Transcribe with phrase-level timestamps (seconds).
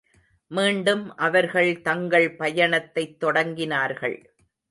[0.47, 4.25] மீண்டும் அவர்கள் தங்கள் பயணத்தைத் தொடங்கினார்கள்.